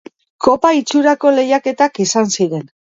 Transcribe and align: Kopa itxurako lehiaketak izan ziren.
Kopa 0.45 0.71
itxurako 0.79 1.35
lehiaketak 1.37 2.05
izan 2.09 2.37
ziren. 2.37 2.71